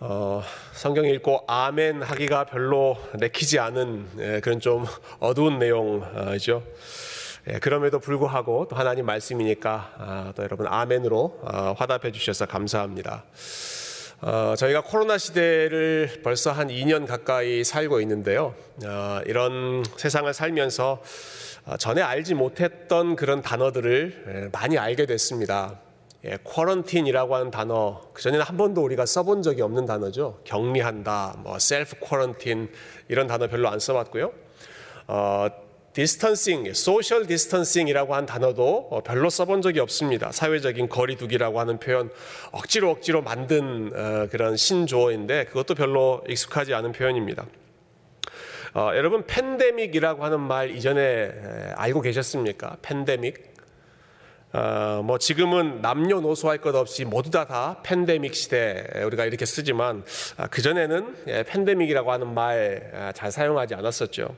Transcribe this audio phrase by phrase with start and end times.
[0.00, 0.44] 어,
[0.74, 4.86] 성경 읽고 아멘 하기가 별로 내키지 않은 예, 그런 좀
[5.18, 6.62] 어두운 내용이죠.
[7.48, 13.24] 예, 그럼에도 불구하고 또 하나님 말씀이니까 아, 또 여러분 아멘으로 어, 화답해 주셔서 감사합니다.
[14.20, 18.54] 어, 저희가 코로나 시대를 벌써 한 2년 가까이 살고 있는데요.
[18.84, 21.02] 어, 이런 세상을 살면서
[21.66, 25.80] 어, 전에 알지 못했던 그런 단어들을 예, 많이 알게 됐습니다.
[26.24, 30.40] 예, quarantine이라고 하는 단어 그 전에는 한 번도 우리가 써본 적이 없는 단어죠.
[30.44, 32.70] 격리한다, 뭐 self quarantine
[33.08, 34.32] 이런 단어 별로 안 써봤고요.
[35.06, 35.46] 어,
[35.92, 40.32] distancing, social distancing이라고 한 단어도 어, 별로 써본 적이 없습니다.
[40.32, 42.10] 사회적인 거리두기라고 하는 표현
[42.50, 47.46] 억지로 억지로 만든 어, 그런 신조어인데 그것도 별로 익숙하지 않은 표현입니다.
[48.74, 51.32] 어, 여러분 팬데믹이라고 하는 말 이전에
[51.76, 52.76] 알고 계셨습니까?
[52.82, 53.57] 팬데믹.
[54.52, 60.04] 어, 뭐 지금은 남녀노소 할 것 없이 모두 다 다 팬데믹 시대 우리가 이렇게 쓰지만
[60.36, 64.34] 아, 그 전에는 예, 팬데믹이라고 하는 말 잘 사용하지 않았었죠.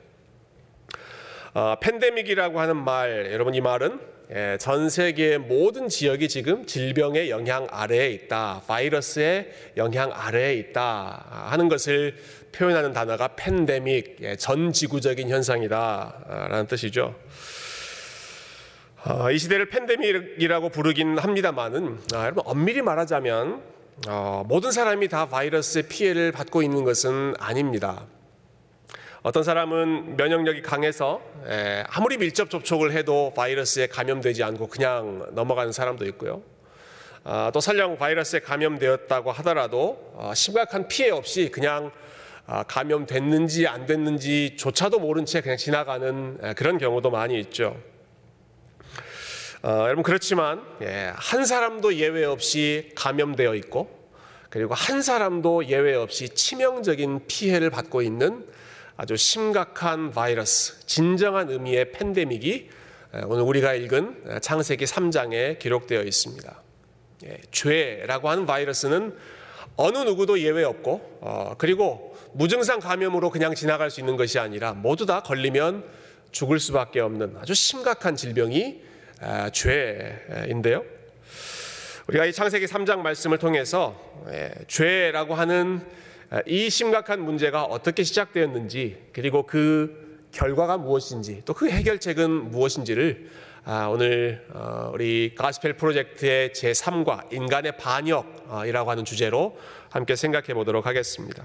[1.55, 4.01] 어, 팬데믹이라고 하는 말 여러분 이 말은
[4.33, 11.69] 예, 전 세계 모든 지역이 지금 질병의 영향 아래에 있다, 바이러스의 영향 아래에 있다 하는
[11.69, 12.15] 것을
[12.53, 17.15] 표현하는 단어가 팬데믹, 예, 전 지구적인 현상이다라는 뜻이죠.
[19.07, 23.63] 어, 이 시대를 팬데믹이라고 부르긴 합니다만은 아, 여러분 엄밀히 말하자면
[24.09, 28.05] 어, 모든 사람이 다 바이러스의 피해를 받고 있는 것은 아닙니다.
[29.23, 36.05] 어떤 사람은 면역력이 강해서 에, 아무리 밀접 접촉을 해도 바이러스에 감염되지 않고 그냥 넘어가는 사람도
[36.07, 36.43] 있고요.
[37.25, 41.91] 아, 또 설령 바이러스에 감염되었다고 하더라도 어, 심각한 피해 없이 그냥
[42.47, 47.77] 아, 감염됐는지 안 됐는지조차도 모른 채 그냥 지나가는 에, 그런 경우도 많이 있죠.
[49.63, 54.09] 어, 여러분 그렇지만 예, 한 사람도 예외 없이 감염되어 있고
[54.49, 58.47] 그리고 한 사람도 예외 없이 치명적인 피해를 받고 있는
[58.97, 62.71] 아주 심각한 바이러스, 진정한 의미의 팬데믹이
[63.27, 66.63] 오늘 우리가 읽은 창세기 3장에 기록되어 있습니다.
[67.27, 69.15] 예, 죄라고 하는 바이러스는
[69.77, 75.05] 어느 누구도 예외 없고 어, 그리고 무증상 감염으로 그냥 지나갈 수 있는 것이 아니라 모두
[75.05, 75.85] 다 걸리면
[76.33, 78.90] 죽을 수밖에 없는 아주 심각한 질병이 아,
[79.53, 80.85] 죄인데요.
[82.07, 83.95] 우리가 이 창세기 3장 말씀을 통해서
[84.33, 85.81] 예, 죄라고 하는
[86.31, 93.29] 아, 이 심각한 문제가 어떻게 시작되었는지 그리고 그 결과가 무엇인지 또 그 해결책은 무엇인지를
[93.65, 99.59] 아, 오늘 어, 우리 가스펠 프로젝트의 제 3과 인간의 반역이라고 하는 주제로
[99.91, 101.45] 함께 생각해 보도록 하겠습니다.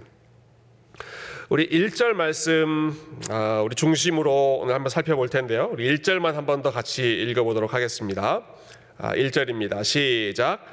[1.50, 2.94] 우리 1절 말씀
[3.30, 5.70] 아, 우리 중심으로 오늘 한번 살펴볼 텐데요.
[5.72, 8.42] 우리 1절만 한 번 더 같이 읽어보도록 하겠습니다.
[9.00, 9.78] 1절입니다.
[9.78, 10.66] 아, 시작.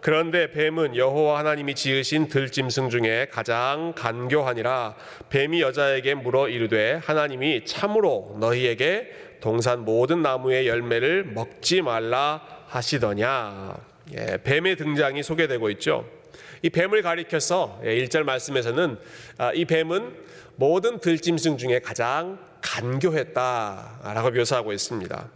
[0.00, 4.94] 그런데 뱀은 여호와 하나님이 지으신 들짐승 중에 가장 간교하니라
[5.30, 9.10] 뱀이 여자에게 물어 이르되 하나님이 참으로 너희에게
[9.40, 13.76] 동산 모든 나무의 열매를 먹지 말라 하시더냐
[14.16, 16.08] 예, 뱀의 등장이 소개되고 있죠.
[16.66, 18.98] 이 뱀을 가리켜서 1절 예, 말씀에서는
[19.38, 20.16] 아, 이 뱀은
[20.56, 25.28] 모든 들짐승 중에 가장 간교했다라고 묘사하고 있습니다.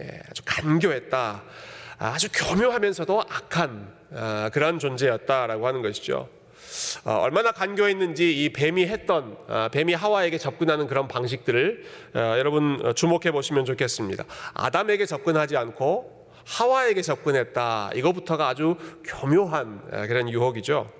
[0.00, 1.42] 예, 아주 간교했다.
[1.96, 6.28] 아주 교묘하면서도 악한 아, 그러한 존재였다라고 하는 것이죠.
[7.06, 11.82] 어, 얼마나 간교했는지 이 뱀이 했던 아, 뱀이 하와에게 접근하는 그런 방식들을
[12.14, 14.24] 여러분 주목해 보시면 좋겠습니다.
[14.52, 16.13] 아담에게 접근하지 않고
[16.44, 17.90] 하와에게 접근했다.
[17.94, 20.90] 이거부터가 아주 교묘한 그런 유혹이죠.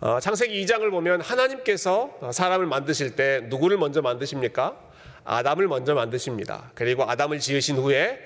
[0.00, 4.76] 어, 창세기 2장을 보면 하나님께서 사람을 만드실 때 누구를 먼저 만드십니까?
[5.24, 6.70] 아담을 먼저 만드십니다.
[6.74, 8.18] 그리고 아담을 지으신 후에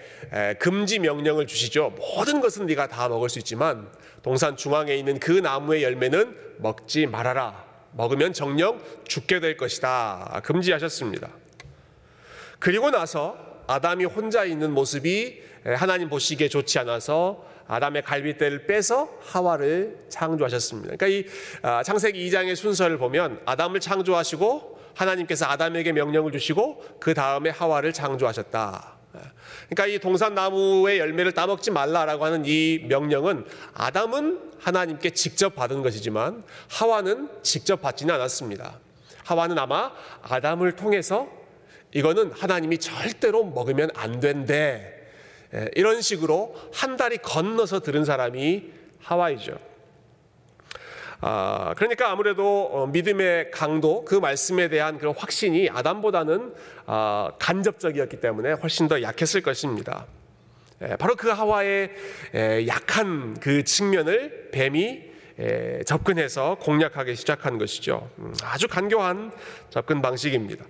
[0.60, 1.94] 금지 명령을 주시죠.
[1.96, 3.88] 모든 것은 네가 다 먹을 수 있지만
[4.22, 7.64] 동산 중앙에 있는 그 나무의 열매는 먹지 말아라.
[7.92, 10.42] 먹으면 정령 죽게 될 것이다.
[10.44, 11.28] 금지하셨습니다.
[12.60, 20.96] 그리고 나서 아담이 혼자 있는 모습이 하나님 보시기에 좋지 않아서 아담의 갈빗대를 빼서 하와를 창조하셨습니다.
[20.96, 21.24] 그러니까 이
[21.62, 28.96] 아, 창세기 2장의 순서를 보면 아담을 창조하시고 하나님께서 아담에게 명령을 주시고 그 다음에 하와를 창조하셨다.
[29.68, 36.44] 그러니까 이 동산 나무의 열매를 따먹지 말라라고 하는 이 명령은 아담은 하나님께 직접 받은 것이지만
[36.68, 38.78] 하와는 직접 받지는 않았습니다.
[39.24, 39.92] 하와는 아마
[40.22, 41.28] 아담을 통해서
[41.94, 45.01] 이거는 하나님이 절대로 먹으면 안 된대.
[45.54, 48.70] 예, 이런 식으로 한 달이 건너서 들은 사람이
[49.00, 49.58] 하와이죠.
[51.24, 56.52] 아, 그러니까 아무래도 어, 믿음의 강도, 그 말씀에 대한 그런 확신이 아담보다는
[56.86, 60.06] 아, 간접적이었기 때문에 훨씬 더 약했을 것입니다.
[60.82, 61.90] 예, 바로 그 하와의
[62.34, 68.10] 예, 약한 그 측면을 뱀이 에, 접근해서 공략하기 시작한 것이죠.
[68.18, 69.32] 음, 아주 간교한
[69.70, 70.64] 접근 방식입니다.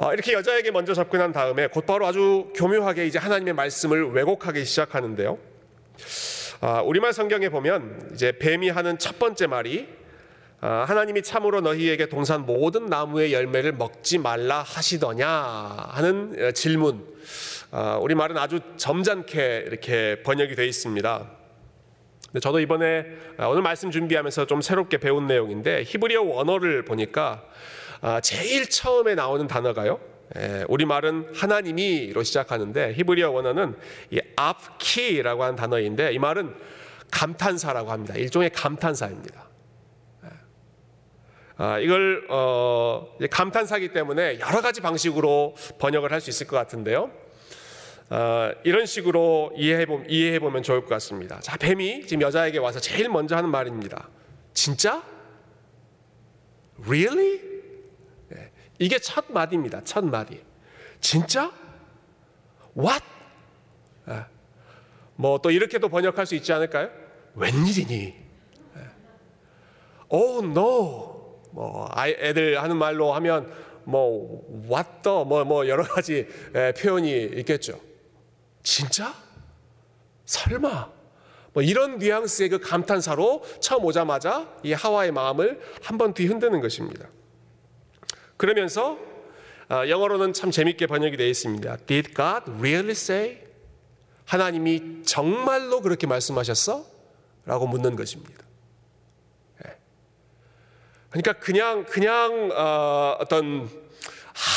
[0.00, 5.36] 어, 이렇게 여자에게 먼저 접근한 다음에 곧바로 아주 교묘하게 이제 하나님의 말씀을 왜곡하기 시작하는데요.
[6.60, 9.88] 아, 우리말 성경에 보면 이제 뱀이 하는 첫 번째 말이
[10.60, 17.04] 아, 하나님이 참으로 너희에게 동산 모든 나무의 열매를 먹지 말라 하시더냐 하는 어, 질문.
[17.72, 21.28] 아, 우리 말은 아주 점잖게 이렇게 번역이 되어 있습니다.
[22.40, 23.04] 저도 이번에
[23.50, 27.42] 오늘 말씀 준비하면서 좀 새롭게 배운 내용인데 히브리어 원어를 보니까
[28.22, 30.00] 제일 처음에 나오는 단어가요.
[30.36, 33.76] 예, 우리 말은 하나님이로 시작하는데 히브리어 원어는
[34.10, 36.54] 이 앞키라고 하는 단어인데 이 말은
[37.10, 38.14] 감탄사라고 합니다.
[38.14, 39.48] 일종의 감탄사입니다.
[40.24, 40.28] 예.
[41.56, 47.10] 아, 이걸 어, 감탄사기 때문에 여러 가지 방식으로 번역을 할 수 있을 것 같은데요.
[48.10, 49.86] 어, 이런 식으로 이해해
[50.38, 51.40] 보면 좋을 것 같습니다.
[51.40, 54.08] 자, 뱀이 지금 여자에게 와서 제일 먼저 하는 말입니다.
[54.52, 55.02] 진짜?
[56.86, 57.47] Really?
[58.78, 59.82] 이게 첫 마디입니다.
[59.84, 60.42] 첫 마디.
[61.00, 61.52] 진짜?
[62.76, 63.04] What?
[64.08, 64.24] 예.
[65.16, 66.90] 뭐또 이렇게도 번역할 수 있지 않을까요?
[67.34, 68.14] 웬일이니?
[68.76, 68.80] 예.
[70.08, 71.40] Oh no.
[71.50, 73.50] 뭐 애들 하는 말로 하면
[73.84, 77.80] 뭐 what the 뭐, 뭐 여러 가지 예, 표현이 있겠죠.
[78.62, 79.14] 진짜?
[80.26, 80.90] 설마?
[81.54, 87.08] 뭐 이런 뉘앙스의 그 감탄사로 처음 오자마자 이 하와의 마음을 한 번 뒤흔드는 것입니다.
[88.38, 88.98] 그러면서
[89.70, 91.76] 어, 영어로는 참 재밌게 번역이 되어 있습니다.
[91.86, 93.40] Did God really say?
[94.24, 96.86] 하나님이 정말로 그렇게 말씀하셨어?
[97.44, 98.44] 라고 묻는 것입니다.
[99.66, 99.76] 예.
[101.10, 103.68] 그러니까 그냥 그냥 어, 어떤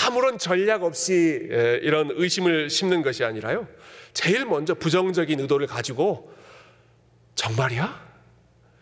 [0.05, 3.67] 아무런 전략 없이 예, 이런 의심을 심는 것이 아니라요.
[4.13, 6.31] 제일 먼저 부정적인 의도를 가지고
[7.35, 8.11] 정말이야?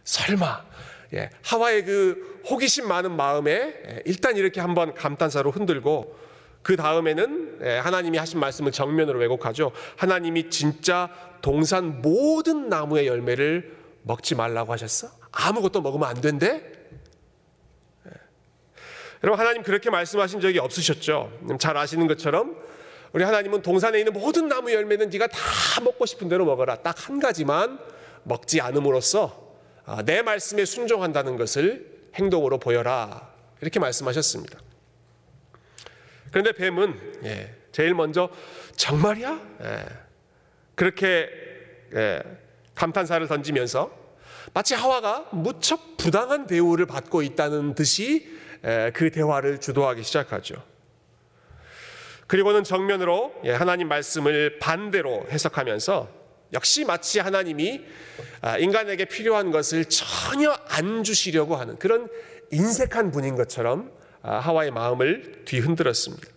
[0.04, 0.66] 설마
[1.14, 6.18] 예, 하와의 그 호기심 많은 마음에 예, 일단 이렇게 한번 감탄사로 흔들고
[6.62, 9.72] 그 다음에는 예, 하나님이 하신 말씀을 정면으로 왜곡하죠.
[9.98, 11.10] 하나님이 진짜
[11.42, 15.10] 동산 모든 나무의 열매를 먹지 말라고 하셨어?
[15.32, 16.64] 아무것도 먹으면 안 된대?
[18.08, 18.12] 예.
[19.24, 21.32] 여러분 하나님 그렇게 말씀하신 적이 없으셨죠.
[21.60, 22.58] 잘 아시는 것처럼
[23.14, 26.78] 우리 하나님은 동산에 있는 모든 나무 열매는 네가 다 먹고 싶은 대로 먹어라.
[26.78, 27.80] 딱 한 가지만
[28.24, 29.56] 먹지 않음으로써
[29.86, 33.34] 아, 내 말씀에 순종한다는 것을 행동으로 보여라.
[33.62, 34.60] 이렇게 말씀하셨습니다.
[36.32, 38.30] 그런데 뱀은 예, 제일 먼저
[38.76, 39.42] 정말이야?
[39.64, 39.86] 예,
[40.76, 41.30] 그렇게
[41.96, 42.22] 예,
[42.76, 43.92] 감탄사를 던지면서
[44.54, 48.38] 마치 하와가 무척 부당한 대우를 받고 있다는 듯이
[48.94, 50.56] 그 대화를 주도하기 시작하죠.
[52.28, 56.19] 그리고는 정면으로 하나님 말씀을 반대로 해석하면서
[56.54, 57.86] 역시 마치 하나님이
[58.42, 62.08] 아, 인간에게 필요한 것을 전혀 안 주시려고 하는 그런
[62.52, 63.92] 인색한 분인 것처럼
[64.22, 66.28] 아, 하와의 마음을 뒤흔들었습니다.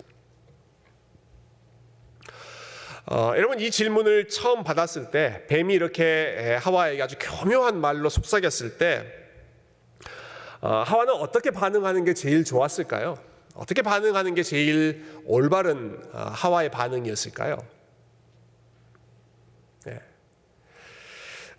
[3.07, 9.05] 어, 여러분 이 질문을 처음 받았을 때 뱀이 이렇게 하와에게 아주 교묘한 말로 속삭였을 때
[10.61, 13.19] 어, 하와는 어떻게 반응하는 게 제일 좋았을까요?
[13.55, 17.59] 어떻게 반응하는 게 제일 올바른 어, 하와의 반응이었을까요?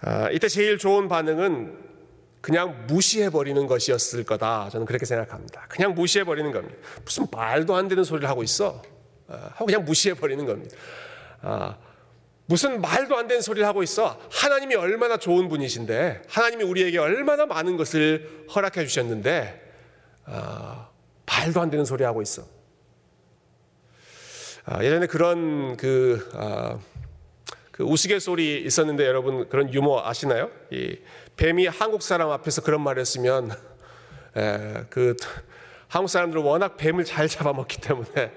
[0.05, 1.77] 아, 이때 제일 좋은 반응은
[2.41, 4.67] 그냥 무시해 버리는 것이었을 거다.
[4.69, 5.65] 저는 그렇게 생각합니다.
[5.69, 6.75] 그냥 무시해 버리는 겁니다.
[7.05, 8.81] 무슨 말도 안 되는 소리를 하고 있어.
[9.29, 10.75] 아, 하고 그냥 무시해 버리는 겁니다.
[11.41, 11.77] 아,
[12.45, 14.19] 무슨 말도 안 되는 소리를 하고 있어.
[14.29, 19.61] 하나님이 얼마나 좋은 분이신데, 하나님이 우리에게 얼마나 많은 것을 허락해 주셨는데,
[21.25, 22.43] 말도 안 되는 소리 하고 있어.
[24.81, 26.29] 예전에 그런 그
[27.73, 30.51] 그 우스갯소리 있었는데 여러분 그런 유머 아시나요?
[30.69, 30.95] 이
[31.37, 33.49] 뱀이 한국 사람 앞에서 그런 말을 했으면
[34.37, 35.15] 에, 그
[35.87, 38.31] 한국 사람들은 워낙 뱀을 잘 잡아먹기 때문에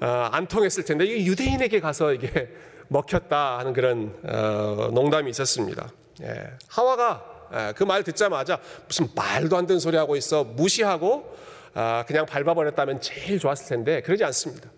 [0.00, 2.48] 어, 안 통했을 텐데 이 유대인에게 가서 이게
[2.88, 5.90] 먹혔다 하는 그런 어, 농담이 있었습니다.
[6.22, 7.22] 예, 하와가
[7.52, 11.36] 예, 그말 듣자마자 무슨 말도 안 되는 소리 하고 있어 무시하고
[11.74, 14.70] 아, 그냥 밟아버렸다면 제일 좋았을 텐데 그러지 않습니다.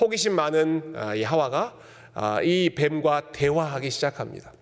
[0.00, 1.74] 호기심 많은 아, 이 하와가 아,
[2.42, 4.52] 이 뱀과 대화하기 시작합니다.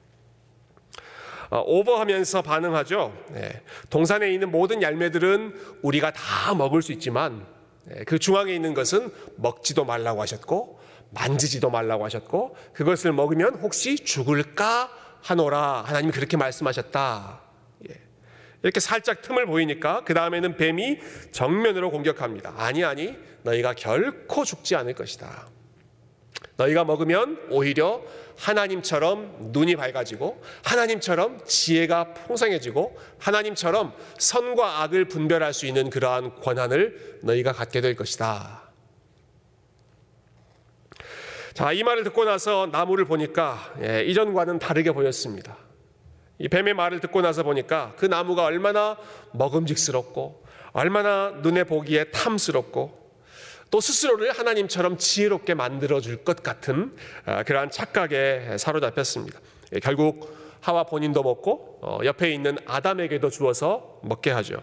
[1.51, 3.15] 아, 오버하면서 반응하죠.
[3.31, 3.63] 네.
[3.89, 7.47] 동산에 있는 모든 열매들은 우리가 다 먹을 수 있지만
[7.85, 10.79] 네, 그 중앙에 있는 것은 먹지도 말라고 하셨고
[11.11, 14.91] 만지지도 말라고 하셨고 그것을 먹으면 혹시 죽을까
[15.23, 17.41] 하노라 하나님이 그렇게 말씀하셨다.
[17.89, 17.95] 예.
[18.63, 20.99] 이렇게 살짝 틈을 보이니까 그 다음에는 뱀이
[21.33, 22.55] 정면으로 공격합니다.
[22.59, 25.49] 아니 아니 너희가 결코 죽지 않을 것이다.
[26.59, 28.03] 너희가 먹으면 오히려
[28.37, 37.53] 하나님처럼 눈이 밝아지고 하나님처럼 지혜가 풍성해지고 하나님처럼 선과 악을 분별할 수 있는 그러한 권한을 너희가
[37.53, 38.63] 갖게 될 것이다.
[41.55, 45.57] 자, 이 말을 듣고 나서 나무를 보니까 예, 이전과는 다르게 보였습니다.
[46.39, 48.97] 이 뱀의 말을 듣고 나서 보니까 그 나무가 얼마나
[49.33, 53.08] 먹음직스럽고 얼마나 눈에 보기에 탐스럽고
[53.71, 56.97] 또 스스로를 하나님처럼 지혜롭게 만들어 줄 것 같은
[57.27, 59.41] 아, 그러한 착각에 사로잡혔습니다.
[59.75, 64.63] 예, 결국 하와 본인도 먹고 어, 옆에 있는 아담에게도 주어서 먹게 하죠.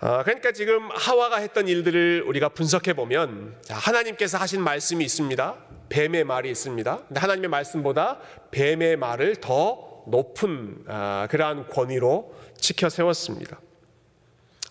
[0.00, 5.56] 아, 그러니까 지금 하와가 했던 일들을 우리가 분석해 보면 하나님께서 하신 말씀이 있습니다.
[5.88, 7.04] 뱀의 말이 있습니다.
[7.08, 8.18] 근데 하나님의 말씀보다
[8.50, 13.60] 뱀의 말을 더 높은 아, 그러한 권위로 지켜 세웠습니다.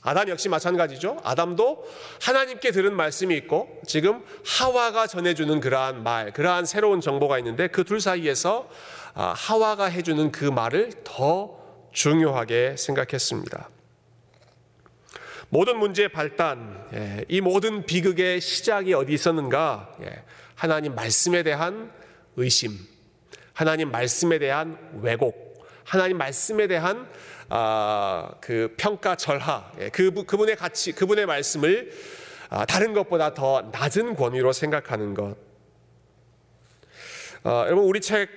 [0.08, 1.18] 아담 역시 마찬가지죠.
[1.26, 1.86] 아담도
[2.22, 8.00] 하나님께 들은 말씀이 있고 지금 하와가 전해주는 그러한 말, 그러한 새로운 정보가 있는데 그 둘
[8.00, 8.70] 사이에서
[9.14, 11.58] 아, 하와가 해주는 그 말을 더
[11.92, 13.70] 중요하게 생각했습니다.
[15.50, 19.96] 모든 문제의 발단, 예, 이 모든 비극의 시작이 어디 있었는가?
[20.04, 20.24] 예,
[20.56, 21.92] 하나님 말씀에 대한
[22.36, 22.78] 의심,
[23.54, 27.08] 하나님 말씀에 대한 왜곡, 하나님 말씀에 대한
[27.50, 31.92] 아, 그 평가 절하, 예, 그 그분의 가치, 그분의 말씀을
[32.50, 35.36] 아, 다른 것보다 더 낮은 권위로 생각하는 것.
[37.44, 38.30] 어, 여러분 우리 책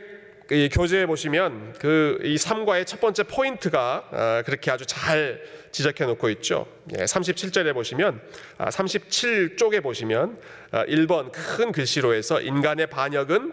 [0.73, 6.67] 교재에 보시면 그 이 3과의 첫 번째 포인트가 어, 그렇게 아주 잘 지적해 놓고 있죠.
[6.89, 8.21] 37절에 예, 보시면
[8.59, 10.39] 37쪽에 아, 보시면
[10.73, 13.53] 1번 어, 큰 글씨로 해서 인간의 반역은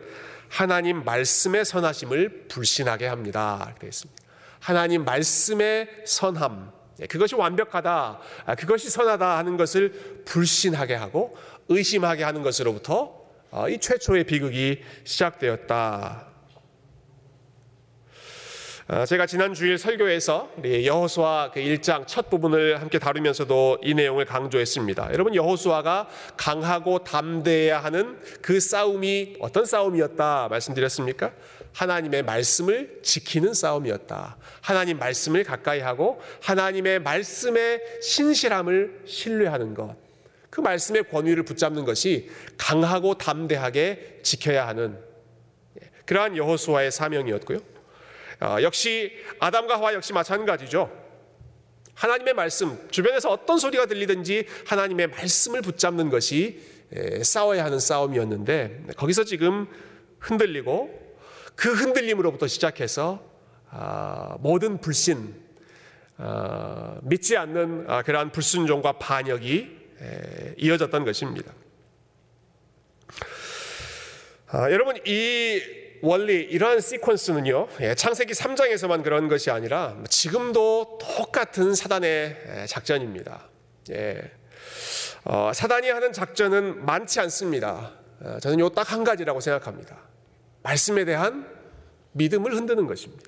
[0.49, 3.75] 하나님 말씀의 선하심을 불신하게 합니다.
[3.79, 4.26] 되어 있습니다.
[4.67, 11.37] 하나님 말씀의 선함, 예, 그것이 완벽하다, 아, 그것이 선하다 하는 것을 불신하게 하고
[11.69, 13.15] 의심하게 하는 것으로부터
[13.49, 16.27] 어, 이 최초의 비극이 시작되었다.
[18.89, 20.49] 어, 제가 지난 주일 설교에서
[20.83, 25.13] 여호수아 그 1장 첫 부분을 함께 다루면서도 이 내용을 강조했습니다.
[25.13, 31.31] 여러분 여호수아가 강하고 담대해야 하는 그 싸움이 어떤 싸움이었다 말씀드렸습니까?
[31.77, 34.37] 하나님의 말씀을 지키는 싸움이었다.
[34.61, 39.95] 하나님 말씀을 가까이 하고 하나님의 말씀의 신실함을 신뢰하는 것.
[40.49, 44.97] 그 말씀의 권위를 붙잡는 것이 강하고 담대하게 지켜야 하는
[45.79, 47.59] 예, 그러한 여호수아의 사명이었고요.
[48.41, 50.91] 어, 역시 아담과 하와 역시 마찬가지죠.
[51.93, 56.59] 하나님의 말씀 주변에서 어떤 소리가 들리든지 하나님의 말씀을 붙잡는 것이
[57.21, 59.67] 싸워야 하는 싸움이었는데 거기서 지금
[60.19, 61.06] 흔들리고
[61.57, 63.19] 그 흔들림으로부터 시작해서
[63.71, 65.35] 아, 모든 불신
[66.17, 69.75] 아, 믿지 않는 아, 그러한 불순종과 반역이
[70.57, 71.51] 이어졌던 것입니다.
[74.71, 75.59] 여러분 이
[76.03, 83.49] 원리 이러한 시퀀스는요 예, 창세기 3장에서만 그런 것이 아니라 지금도 똑같은 사단의 작전입니다.
[83.89, 84.31] 예.
[85.23, 87.93] 어, 사단이 하는 작전은 많지 않습니다.
[88.21, 89.97] 어, 저는 요 딱 한 가지라고 생각합니다.
[90.67, 91.47] 말씀에 대한
[92.11, 93.23] 믿음을 흔드는 것입니다.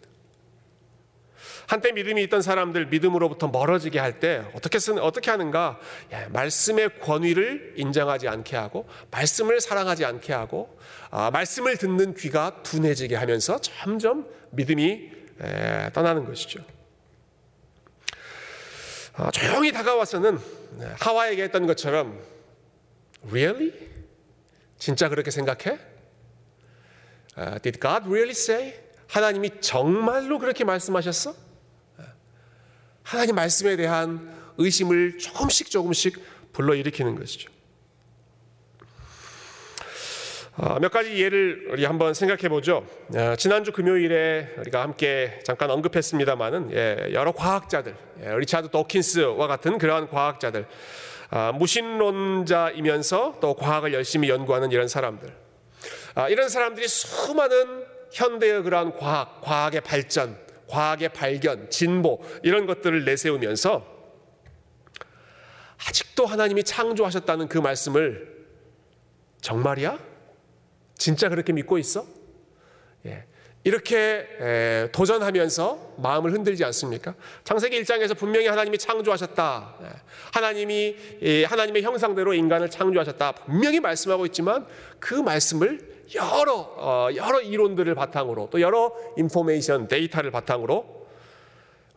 [1.67, 5.79] 한때 믿음이 있던 사람들 믿음으로부터 멀어지게 할 때 어떻게 쓰는 어떻게 하는가?
[6.11, 10.77] 예, 말씀의 권위를 인정하지 않게 하고 말씀을 사랑하지 않게 하고
[11.11, 16.59] 아, 말씀을 듣는 귀가 둔해지게 하면서 점점 믿음이 에, 떠나는 것이죠.
[19.13, 20.39] 아, 조용히 다가와서는
[20.79, 22.19] 네, 하와에게 했던 것처럼
[23.29, 23.71] Really?
[24.77, 25.88] 진짜 그렇게 생각해?
[27.39, 28.73] Uh, did God really say?
[29.07, 31.33] 하나님이 정말로 그렇게 말씀하셨어?
[33.03, 36.21] 하나님 말씀에 대한 의심을 조금씩 조금씩
[36.53, 37.49] 불러일으키는 것이죠.
[40.57, 42.85] 어, 몇 가지 예를 우리 한번 생각해 보죠.
[43.15, 50.09] 어, 지난주 금요일에 우리가 함께 잠깐 언급했습니다만은 예, 여러 과학자들, 예, 리차드 도킨스와 같은 그러한
[50.09, 50.67] 과학자들,
[51.29, 55.48] 아, 무신론자이면서 또 과학을 열심히 연구하는 이런 사람들, 아,
[56.27, 63.99] 이런 사람들이 수많은 현대의 그러한 과학, 과학의 발전, 과학의 발견, 진보 이런 것들을 내세우면서
[65.87, 68.45] 아직도 하나님이 창조하셨다는 그 말씀을
[69.41, 69.97] 정말이야?
[70.97, 72.05] 진짜 그렇게 믿고 있어?
[73.05, 73.23] 예.
[73.63, 77.13] 이렇게 에, 도전하면서 마음을 흔들지 않습니까?
[77.43, 79.75] 창세기 1장에서 분명히 하나님이 창조하셨다.
[79.81, 79.87] 예.
[80.33, 83.31] 하나님이 예, 하나님의 형상대로 인간을 창조하셨다.
[83.33, 84.65] 분명히 말씀하고 있지만
[84.99, 91.07] 그 말씀을 여러 어, 여러 이론들을 바탕으로 또 여러 인포메이션 데이터를 바탕으로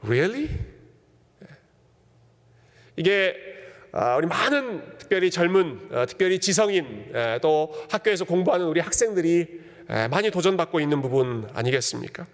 [0.04, 0.48] really
[2.96, 3.34] 이게
[3.94, 9.60] 아, 우리 많은 특별히 젊은, 어, 특별히 지성인, 또 학교에서 공부하는 우리 학생들이
[10.10, 12.26] 많이 도전받고 있는 부분 아니겠습니까?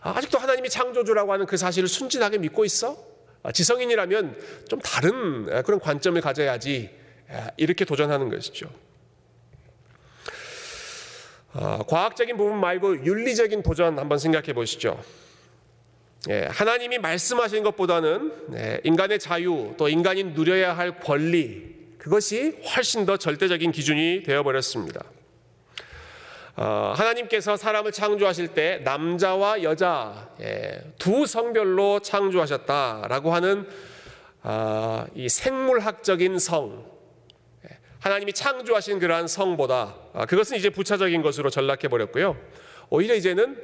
[0.00, 2.96] 아, 아직도 하나님이 창조주라고 하는 그 사실을 순진하게 믿고 있어?
[3.44, 4.36] 아, 지성인이라면
[4.68, 6.90] 좀 다른 그런 관점을 가져야지
[7.56, 8.68] 이렇게 도전하는 것이죠.
[11.52, 14.98] 과학적인 부분 말고 윤리적인 도전 한번 생각해 보시죠.
[16.30, 23.16] 예, 하나님이 말씀하신 것보다는 예, 인간의 자유 또 인간이 누려야 할 권리 그것이 훨씬 더
[23.16, 25.04] 절대적인 기준이 되어버렸습니다.
[26.54, 33.68] 어, 하나님께서 사람을 창조하실 때 남자와 여자 예, 두 성별로 창조하셨다라고 하는
[34.44, 36.91] 어, 이 생물학적인 성
[38.02, 42.36] 하나님이 창조하신 그러한 성보다 아, 그것은 이제 부차적인 것으로 전락해 버렸고요.
[42.90, 43.56] 오히려 이제는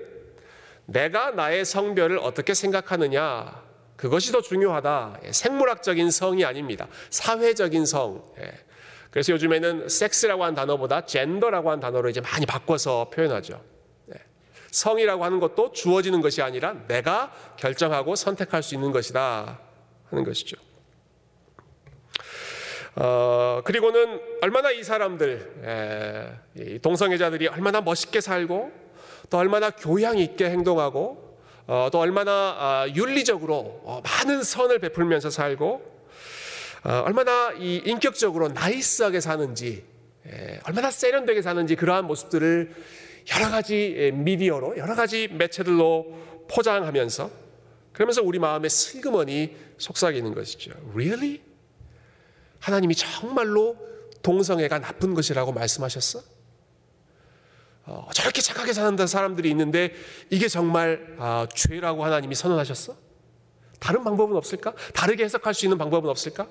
[0.87, 3.63] 내가 나의 성별을 어떻게 생각하느냐
[3.97, 5.21] 그것이 더 중요하다.
[5.25, 6.87] 예, 생물학적인 성이 아닙니다.
[7.11, 8.25] 사회적인 성.
[8.39, 8.53] 예.
[9.11, 13.61] 그래서 요즘에는 섹스라고 하는 단어보다 젠더라고 하는 단어로 이제 많이 바꿔서 표현하죠.
[14.15, 14.21] 예.
[14.71, 19.59] 성이라고 하는 것도 주어지는 것이 아니라 내가 결정하고 선택할 수 있는 것이다
[20.11, 20.68] 하는 것이죠.
[23.01, 28.73] 어, 그리고는 얼마나 이 사람들, 예, 동성애자들이 얼마나 멋있게 살고
[29.31, 31.39] 또 얼마나 교양 있게 행동하고
[31.69, 35.99] 어, 또 얼마나 아, 윤리적으로 어, 많은 선을 베풀면서 살고
[36.85, 39.85] 어, 얼마나 이 인격적으로 나이스하게 사는지
[40.27, 42.75] 예, 얼마나 세련되게 사는지 그러한 모습들을
[43.33, 47.31] 여러 가지 예, 미디어로 여러 가지 매체들로 포장하면서
[47.93, 50.73] 그러면서 우리 마음에 슬그머니 속삭이는 것이죠.
[50.95, 51.48] Really?
[52.61, 53.77] 하나님이 정말로
[54.23, 56.23] 동성애가 나쁜 것이라고 말씀하셨어?
[57.87, 59.95] 어, 저렇게 착하게 사는 사람들이 있는데
[60.29, 62.95] 이게 정말 아, 죄라고 하나님이 선언하셨어?
[63.81, 64.75] 다른 방법은 없을까?
[64.93, 66.47] 다르게 해석할 수 있는 방법은 없을까?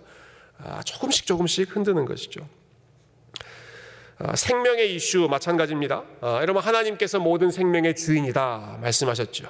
[0.57, 2.47] 아, 조금씩 조금씩 흔드는 것이죠.
[4.17, 6.03] 아, 생명의 이슈 마찬가지입니다.
[6.21, 9.47] 아, 여러분 하나님께서 모든 생명의 주인이다 말씀하셨죠.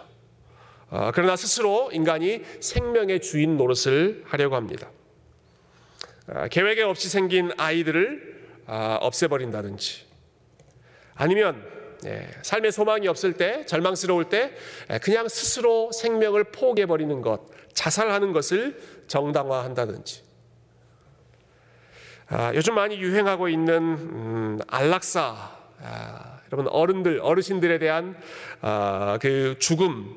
[0.89, 4.89] 아, 그러나 스스로 인간이 생명의 주인 노릇을 하려고 합니다.
[6.27, 8.35] 아, 계획에 없이 생긴 아이들을
[8.65, 10.05] 아, 없애버린다든지.
[11.15, 11.65] 아니면
[12.05, 14.51] 예, 삶의 소망이 없을 때, 절망스러울 때
[14.91, 17.41] 예, 그냥 스스로 생명을 포기해 버리는 것,
[17.73, 20.23] 자살하는 것을 정당화한다든지.
[22.27, 28.17] 아, 요즘 많이 유행하고 있는 음, 안락사, 아, 여러분 어른들, 어르신들에 대한
[28.59, 30.13] 아, 그 죽음,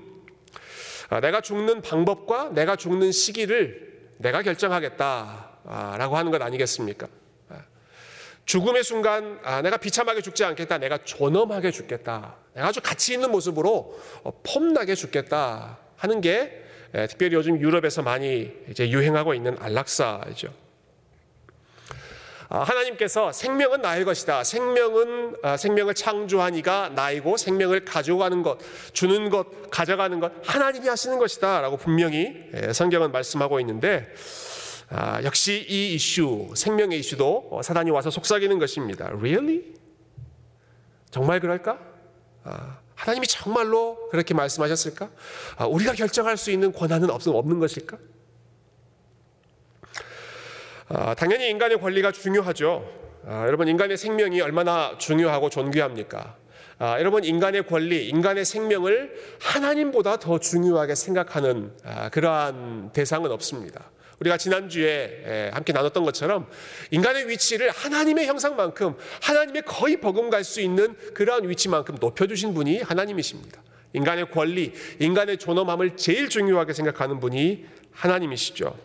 [1.09, 7.09] 아, 내가 죽는 방법과 내가 죽는 시기를 내가 결정하겠다 라고 하는 것 아니겠습니까?
[8.50, 10.78] 죽음의 순간 아, 내가 비참하게 죽지 않겠다.
[10.78, 12.35] 내가 존엄하게 죽겠다.
[12.54, 16.64] 내가 아주 가치 있는 모습으로 어, 폼나게 죽겠다 하는 게
[16.96, 20.52] 예, 특별히 요즘 유럽에서 많이 이제 유행하고 있는 안락사죠.
[22.48, 24.42] 아, 하나님께서 생명은 나의 것이다.
[24.42, 28.59] 생명은 아, 생명을 창조한 이가 나이고 생명을 가져가는 것,
[28.92, 34.12] 주는 것, 가져가는 것 하나님이 하시는 것이다라고 분명히 예, 성경은 말씀하고 있는데
[34.90, 39.07] 아, 역시 이 이슈, 생명의 이슈도 어, 사단이 와서 속삭이는 것입니다.
[39.07, 39.62] Really?
[41.11, 41.79] 정말 그럴까?
[42.42, 45.09] 아, 하나님이 정말로 그렇게 말씀하셨을까?
[45.57, 47.98] 아, 우리가 결정할 수 있는 권한은 없, 없는 것일까?
[50.88, 52.85] 아, 당연히 인간의 권리가 중요하죠.
[53.26, 56.37] 아, 여러분, 인간의 생명이 얼마나 중요하고 존귀합니까?
[56.81, 63.88] 아, 여러분, 인간의 권리, 인간의 생명을 하나님보다 더 중요하게 생각하는 아, 그러한 대상은 없습니다.
[64.20, 66.48] 우리가 지난주에 함께 나눴던 것처럼
[66.90, 73.62] 인간의 위치를 하나님의 형상만큼 하나님의 거의 버금갈 수 있는 그러한 위치만큼 높여주신 분이 하나님이십니다.
[73.92, 78.78] 인간의 권리, 인간의 존엄함을 제일 중요하게 생각하는 분이 하나님이시죠.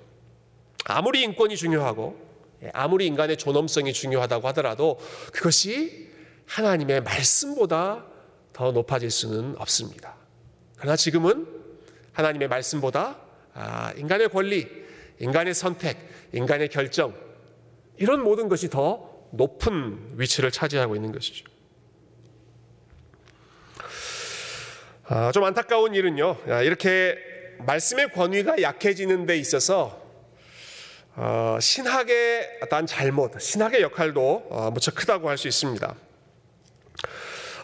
[0.85, 2.25] 아무리 인권이 중요하고
[2.63, 4.99] 예, 아무리 인간의 존엄성이 중요하다고 하더라도
[5.33, 6.09] 그것이
[6.47, 8.05] 하나님의 말씀보다
[8.53, 10.15] 더 높아질 수는 없습니다.
[10.77, 11.47] 그러나 지금은
[12.13, 13.19] 하나님의 말씀보다
[13.53, 14.84] 아, 인간의 권리,
[15.19, 15.97] 인간의 선택,
[16.33, 17.13] 인간의 결정,
[17.97, 21.45] 이런 모든 것이 더 높은 위치를 차지하고 있는 것이죠.
[25.07, 27.17] 아, 좀 안타까운 일은요, 이렇게
[27.59, 30.03] 말씀의 권위가 약해지는 데 있어서
[31.15, 35.95] 어, 신학의 어떤 잘못, 신학의 역할도 어, 무척 크다고 할 수 있습니다.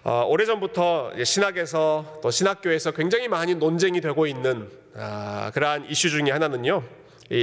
[0.03, 6.83] 어, 오래전부터 신학에서 또 신학교에서 굉장히 많이 논쟁이 되고 있는 아, 그러한 이슈 중에 하나는요,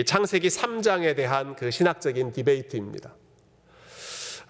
[0.05, 3.15] 창세기 3장에 대한 그 신학적인 디베이트입니다.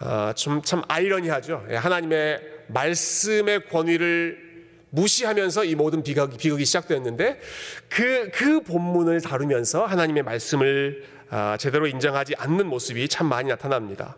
[0.01, 1.65] 어, 좀참 아이러니하죠.
[1.71, 4.49] 예, 하나님의 말씀의 권위를
[4.91, 7.41] 무시하면서 이 모든 비극이, 비극이 시작되었는데
[7.89, 14.17] 그, 그 본문을 다루면서 하나님의 말씀을 아, 제대로 인정하지 않는 모습이 참 많이 나타납니다.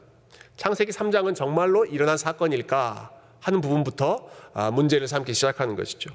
[0.57, 6.11] 창세기 3장은 정말로 일어난 사건일까 하는 부분부터 아, 문제를 삼기 시작하는 것이죠.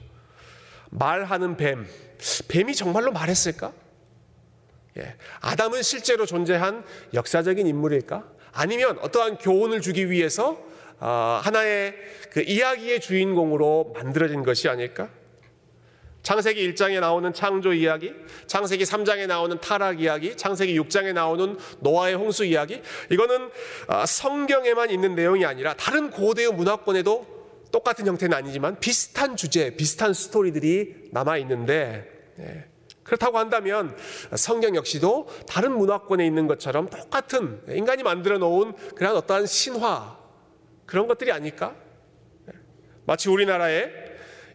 [0.89, 1.85] 말하는 뱀,
[2.47, 3.73] 뱀이 정말로 말했을까?
[4.97, 8.23] 예, 아담은 실제로 존재한 역사적인 인물일까?
[8.53, 10.57] 아니면 어떠한 교훈을 주기 위해서
[10.99, 11.93] 어, 하나의
[12.31, 15.09] 그 이야기의 주인공으로 만들어진 것이 아닐까?
[16.23, 18.11] 창세기 1장에 나오는 창조 이야기,
[18.47, 22.81] 창세기 3장에 나오는 타락 이야기, 창세기 6장에 나오는 노아의 홍수 이야기,
[23.11, 23.51] 이거는
[23.87, 27.35] 어, 성경에만 있는 내용이 아니라 다른 고대의 문화권에도
[27.71, 32.74] 똑같은 형태는 아니지만 비슷한 주제, 비슷한 스토리들이 남아 있는데 예.
[33.05, 33.95] 그렇다고 한다면
[34.35, 40.17] 성경 역시도 다른 문화권에 있는 것처럼 똑같은 인간이 만들어 놓은 그런 어떠한 신화
[40.85, 41.75] 그런 것들이 아닐까?
[43.05, 43.89] 마치 우리나라에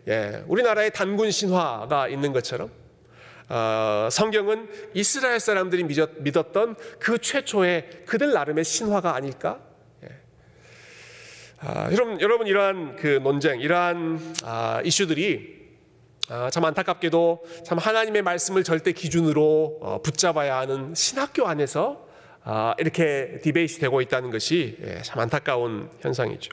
[0.09, 2.71] 예, 우리나라의 단군 신화가 있는 것처럼
[3.49, 9.61] 어, 성경은 이스라엘 사람들이 믿었, 던그 최초의 그들 나름의 신화가 아닐까?
[10.05, 10.09] 예.
[11.59, 15.60] 아, 여러분, 여러분 이러한 그 논쟁, 이러한 아, 이슈들이 아,
[16.51, 22.07] 참 안타깝게도 참 하나님의 말씀을 절대 기준으로 어, 붙잡아야 하는 신학교 안에서
[22.45, 26.51] 아, 이렇게 디베이트 되고 있다는 것이 예, 참 안타까운 현상이죠.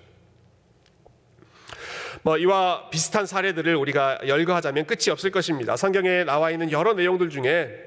[2.24, 5.78] 뭐 이와 비슷한 사례들을 우리가 열거하자면 끝이 없을 것입니다.
[5.78, 7.87] 성경에 나와 있는 여러 내용들 중에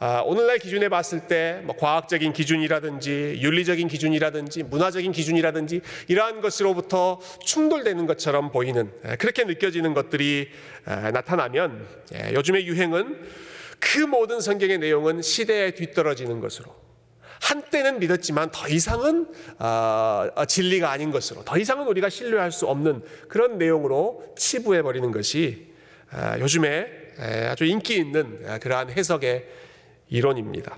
[0.00, 8.06] 아, 오늘날 기준에 봤을 때 뭐 과학적인 기준이라든지 윤리적인 기준이라든지 문화적인 기준이라든지 이러한 것으로부터 충돌되는
[8.06, 10.48] 것처럼 보이는 그렇게 느껴지는 것들이
[10.84, 13.20] 나타나면 예, 요즘의 유행은
[13.80, 16.74] 그 모든 성경의 내용은 시대에 뒤떨어지는 것으로
[17.40, 23.02] 한때는 믿었지만 더 이상은 어, 어, 진리가 아닌 것으로 더 이상은 우리가 신뢰할 수 없는
[23.28, 25.68] 그런 내용으로 치부해 버리는 것이
[26.40, 26.86] 요즘에
[27.50, 29.46] 아주 인기 있는 그러한 해석의
[30.08, 30.76] 이론입니다.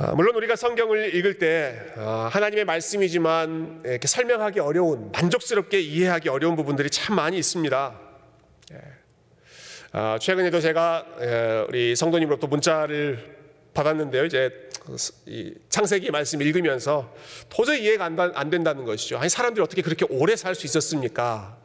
[0.00, 6.54] 아, 물론 우리가 성경을 읽을 때 아, 하나님의 말씀이지만 이렇게 설명하기 어려운, 만족스럽게 이해하기 어려운
[6.54, 8.00] 부분들이 참 많이 있습니다.
[8.74, 8.78] 예.
[9.92, 13.38] 아, 최근에도 제가 예, 우리 성도님으로부터 문자를
[13.74, 14.24] 받았는데요.
[14.26, 14.68] 이제
[15.68, 17.14] 창세기 말씀 읽으면서
[17.48, 19.18] 도저히 이해가 안 된다는 것이죠.
[19.18, 21.58] 아니 사람들이 어떻게 그렇게 오래 살 수 있었습니까?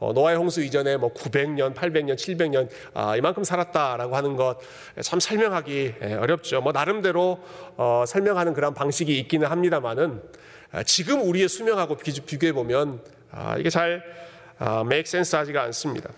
[0.00, 0.04] 예.
[0.06, 4.58] 어, 노아의 홍수 이전에 뭐 900년, 800년, 700년 아, 이만큼 살았다라고 하는 것
[5.02, 6.60] 참 설명하기 예, 어렵죠.
[6.60, 7.40] 뭐 나름대로
[7.76, 10.22] 어, 설명하는 그런 방식이 있기는 합니다만은
[10.72, 14.02] 아, 지금 우리의 수명하고 비교해 보면 아, 이게 잘
[14.58, 16.10] 아, make sense 하지가 않습니다.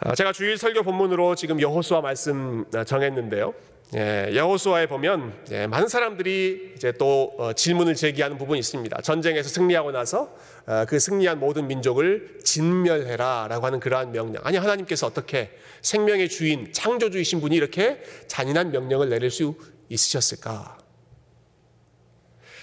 [0.00, 3.54] 아, 제가 주일 설교 본문으로 지금 여호수아 말씀 아, 정했는데요.
[3.94, 9.00] 예, 여호수아에 보면 예, 많은 사람들이 이제 또 어, 질문을 제기하는 부분이 있습니다.
[9.02, 10.55] 전쟁에서 승리하고 나서 어,
[10.88, 14.42] 그 승리한 모든 민족을 진멸해라 라고 하는 그러한 명령.
[14.44, 19.56] 아니 하나님께서 어떻게 생명의 주인, 창조주이신 분이 이렇게 잔인한 명령을 내릴 수
[19.88, 20.78] 있으셨을까?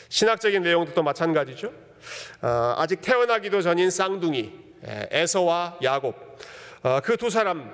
[0.10, 1.72] 신학적인 내용도 또 마찬가지죠.
[2.42, 4.52] 어, 아직 태어나기도 전인 쌍둥이
[4.86, 6.16] 예, 에서와 야곱
[7.04, 7.72] 그 두 사람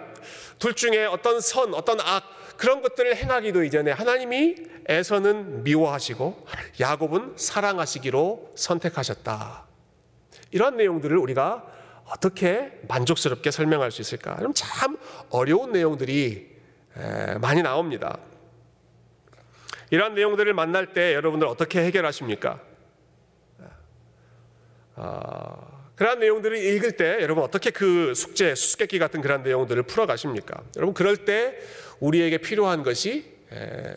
[0.60, 2.24] 둘 중에 어떤 선, 어떤 악
[2.58, 4.56] 그런 것들을 행하기도 이전에 하나님이
[4.88, 6.46] 에서는 미워하시고
[6.80, 9.69] 야곱은 사랑하시기로 선택하셨다.
[10.52, 11.66] 이러한 내용들을 우리가
[12.06, 14.36] 어떻게 만족스럽게 설명할 수 있을까?
[14.36, 14.98] 그럼 참
[15.30, 16.50] 어려운 내용들이
[17.40, 18.20] 많이 나옵니다.
[19.92, 22.62] 이러한 내용들을 만날 때 여러분들 어떻게 해결하십니까?
[24.96, 30.62] 어, 그러한 내용들을 읽을 때 여러분 어떻게 그 숙제, 수수께끼 같은 그런 내용들을 풀어가십니까?
[30.76, 31.58] 여러분 그럴 때
[32.00, 33.32] 우리에게 필요한 것이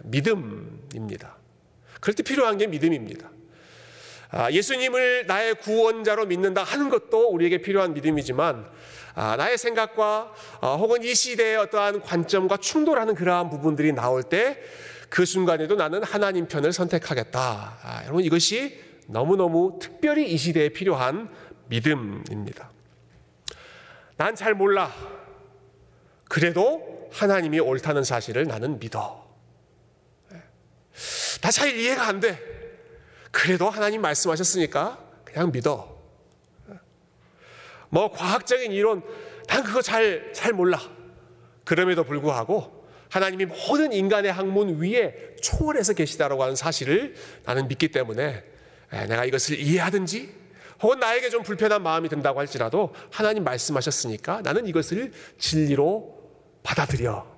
[0.04, 1.36] 믿음입니다.
[2.00, 3.31] 그럴 때 필요한 게 믿음입니다.
[4.32, 8.66] 아, 예수님을 나의 구원자로 믿는다 하는 것도 우리에게 필요한 믿음이지만
[9.14, 14.58] 아, 나의 생각과 어, 혹은 이 시대의 어떠한 관점과 충돌하는 그러한 부분들이 나올 때
[15.12, 17.78] 그 순간에도 나는 하나님 편을 선택하겠다.
[17.82, 21.28] 아, 여러분 이것이 너무너무 특별히 이 시대에 필요한
[21.68, 22.70] 믿음입니다.
[24.16, 24.90] 난 잘 몰라.
[26.30, 29.22] 그래도 하나님이 옳다는 사실을 나는 믿어.
[31.42, 32.38] 나잘 이해가 안 돼.
[33.32, 36.00] 그래도 하나님 말씀하셨으니까 그냥 믿어.
[37.88, 39.02] 뭐 과학적인 이론,
[39.48, 40.80] 난 그거 잘, 잘 몰라.
[41.64, 47.14] 그럼에도 불구하고 하나님이 모든 인간의 학문 위에 초월해서 계시다라고 하는 사실을
[47.44, 48.44] 나는 믿기 때문에
[48.90, 50.34] 내가 이것을 이해하든지
[50.82, 56.18] 혹은 나에게 좀 불편한 마음이 든다고 할지라도 하나님 말씀하셨으니까 나는 이것을 진리로
[56.62, 57.30] 받아들여.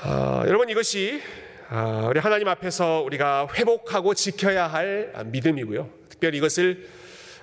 [0.00, 5.90] 아, 여러분 이것이 아, 우리 하나님 앞에서 우리가 회복하고 지켜야 할 믿음이고요.
[6.08, 6.88] 특별히 이것을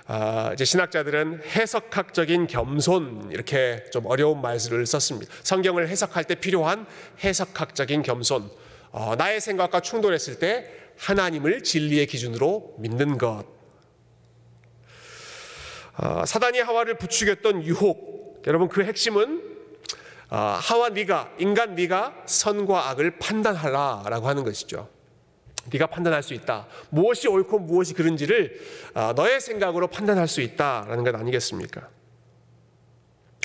[0.08, 5.32] 아, 이제 신학자들은 해석학적인 겸손 이렇게 좀 어려운 말을 썼습니다.
[5.42, 6.86] 성경을 해석할 때 필요한
[7.22, 8.50] 해석학적인 겸손.
[8.90, 13.44] 어, 나의 생각과 충돌했을 때 하나님을 진리의 기준으로 믿는 것.
[15.98, 18.42] 어, 사단이 하와를 부추겼던 유혹.
[18.46, 19.55] 여러분 그 핵심은 어,
[20.28, 24.88] 하와 네가 인간 네가 선과 악을 판단하라라고 하는 것이죠.
[25.72, 26.66] 네가 판단할 수 있다.
[26.90, 28.60] 무엇이 옳고 무엇이 그른지를
[28.94, 31.88] 어, 너의 생각으로 판단할 수 있다라는 것 아니겠습니까?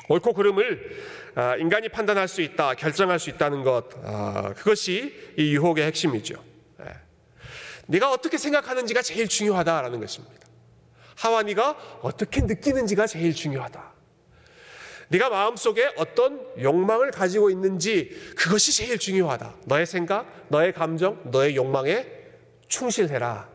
[0.08, 0.92] 옳고 그름을
[1.36, 6.36] 어, 인간이 판단할 수 있다, 결정할 수 있다는 것, 어, 그것이 이 유혹의 핵심이죠.
[6.82, 6.86] 예.
[7.88, 10.48] 네가 어떻게 생각하는지가 제일 중요하다라는 것입니다.
[11.16, 13.92] 하와 네가 어떻게 느끼는지가 제일 중요하다.
[15.12, 19.56] 네가 마음속에 어떤 욕망을 가지고 있는지 그것이 제일 중요하다.
[19.66, 22.08] 너의 생각, 너의 감정, 너의 욕망에
[22.70, 23.50] 충실해라.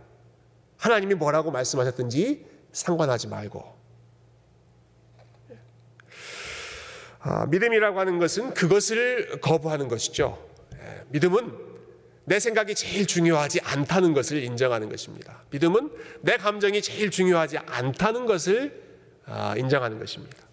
[0.76, 3.74] 하나님이 뭐라고 말씀하셨든지 상관하지 말고.
[7.20, 10.46] 아, 믿음이라고 하는 것은 그것을 거부하는 것이죠.
[10.74, 11.56] 예, 믿음은
[12.24, 15.42] 내 생각이 제일 중요하지 않다는 것을 인정하는 것입니다.
[15.50, 15.90] 믿음은
[16.20, 18.84] 내 감정이 제일 중요하지 않다는 것을
[19.24, 20.45] 아, 인정하는 것입니다.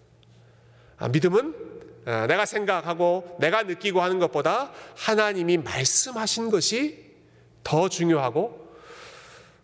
[1.04, 1.54] 아, 믿음은
[2.06, 7.12] 아, 내가 생각하고 내가 느끼고 하는 것보다 하나님이 말씀하신 것이
[7.62, 8.64] 더 중요하고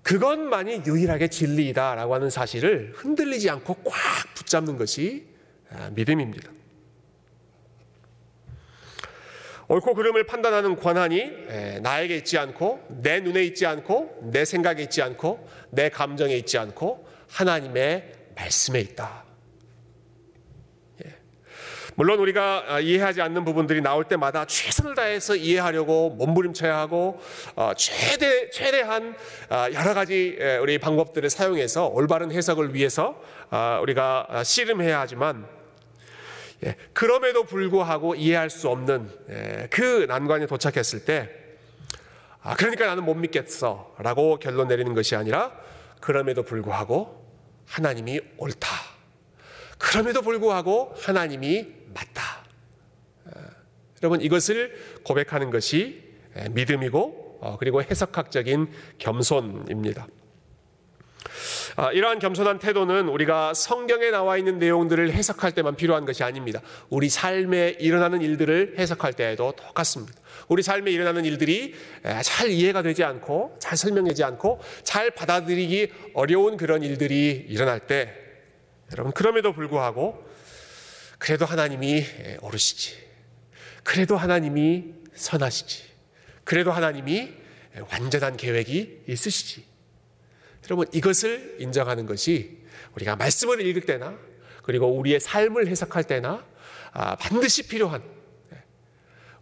[0.03, 3.95] 그것만이 유일하게 진리이다라고 하는 사실을 흔들리지 않고 꽉
[4.35, 5.29] 붙잡는 것이
[5.93, 6.51] 믿음입니다.
[9.69, 15.49] 옳고 그름을 판단하는 권한이 나에게 있지 않고 내 눈에 있지 않고 내 생각에 있지 않고
[15.71, 19.30] 내 감정에 있지 않고 하나님의 말씀에 있다.
[22.01, 22.03] 예.
[22.03, 27.21] 물론 우리가 아, 이해하지 않는 부분들이 나올 때마다 최선을 다해서 이해하려고 몸부림쳐야 하고
[27.55, 29.15] 어, 최대 최대한
[29.51, 35.47] 아, 여러 가지 우리 방법들을 사용해서 올바른 해석을 위해서 아, 우리가 씨름해야 하지만
[36.65, 41.31] 예, 그럼에도 불구하고 이해할 수 없는 예, 그 난관에 도착했을 때,
[42.43, 43.95] 아, 그러니까 나는 못 믿겠어.
[43.99, 45.53] 라고 결론 내리는 것이 아니라,
[46.01, 47.27] 그럼에도 불구하고
[47.67, 48.69] 하나님이 옳다.
[49.79, 52.45] 그럼에도 불구하고 하나님이 맞다.
[53.29, 53.41] 예,
[54.03, 54.75] 여러분, 이것을
[55.05, 56.03] 고백하는 것이
[56.37, 60.07] 예, 믿음이고, 어, 그리고 해석학적인 겸손입니다.
[61.77, 66.61] 아, 이러한 겸손한 태도는 우리가 성경에 나와 있는 내용들을 해석할 때만 필요한 것이 아닙니다.
[66.89, 70.21] 우리 삶에 일어나는 일들을 해석할 때에도 똑같습니다.
[70.49, 71.75] 우리 삶에 일어나는 일들이
[72.23, 78.15] 잘 이해가 되지 않고 잘 설명되지 않고 잘 받아들이기 어려운 그런 일들이 일어날 때
[78.93, 80.30] 여러분 그럼에도 불구하고
[81.21, 82.05] 그래도 하나님이
[82.41, 82.97] 오르시지.
[83.85, 85.85] 그래도 하나님이 선하시지.
[86.45, 87.35] 그래도 하나님이
[87.93, 89.65] 완전한 계획이 있으시지.
[90.65, 92.59] 여러분 이것을 인정하는 것이
[92.95, 94.19] 우리가 말씀을 읽을 때나
[94.63, 96.45] 그리고 우리의 삶을 해석할 때나
[96.93, 98.03] 아, 반드시 필요한
[98.49, 98.59] 네.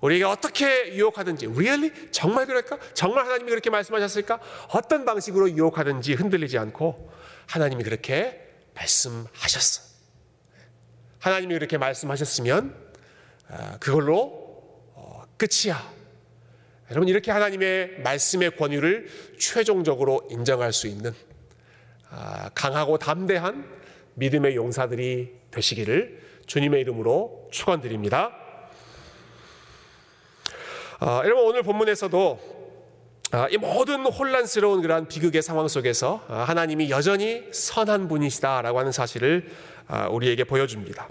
[0.01, 2.79] 우리가 어떻게 유혹하든지 really 정말 그럴까?
[2.93, 4.41] 정말 하나님이 그렇게 말씀하셨을까?
[4.71, 7.12] 어떤 방식으로 유혹하든지 흔들리지 않고
[7.47, 8.41] 하나님이 그렇게
[8.75, 9.88] 말씀하셨어.
[11.18, 12.74] 하나님이 그렇게 말씀하셨으면
[13.48, 14.33] 아, 그걸로
[14.94, 15.98] 어, 끝이야.
[16.90, 21.12] 여러분 이렇게 하나님의 말씀의 권위를 최종적으로 인정할 수 있는
[22.11, 23.68] 아, 강하고 담대한
[24.14, 28.33] 믿음의 용사들이 되시기를 주님의 이름으로 축원드립니다.
[31.00, 32.58] 아, 여러분 오늘 본문에서도 아,
[33.51, 39.51] 이 모든 혼란스러운 그러한 비극의 상황 속에서 하나님이 여전히 선한 분이시다라고 하는 사실을
[40.11, 41.09] 우리에게 보여줍니다.